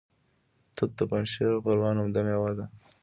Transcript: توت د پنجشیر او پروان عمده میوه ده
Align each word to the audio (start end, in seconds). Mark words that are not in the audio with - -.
توت 0.75 0.91
د 0.97 1.01
پنجشیر 1.09 1.49
او 1.55 1.59
پروان 1.65 1.95
عمده 2.01 2.21
میوه 2.25 2.51
ده 2.57 2.65